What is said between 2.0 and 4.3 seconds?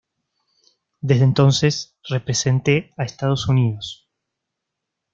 represente a Estados Unidos.